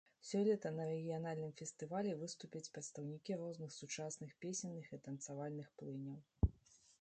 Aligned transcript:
Сёлета 0.27 0.69
на 0.75 0.85
рэгіянальным 0.91 1.51
фестывалі 1.59 2.15
выступяць 2.21 2.71
прадстаўнікі 2.77 3.37
розных 3.43 3.77
сучасных 3.77 4.35
песенных 4.47 4.89
і 4.99 5.01
танцавальных 5.07 5.67
плыняў. 5.83 6.51